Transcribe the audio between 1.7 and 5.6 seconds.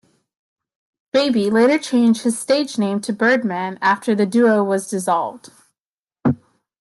changed his stage name to Birdman after the duo was dissolved.